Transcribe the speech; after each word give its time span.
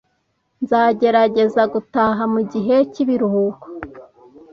Nzagerageza 0.63 1.61
gutaha 1.73 2.21
mugihe 2.33 2.75
cyibiruhuko. 2.91 3.65